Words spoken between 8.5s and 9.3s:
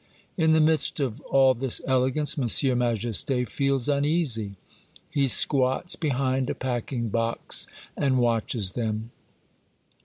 them.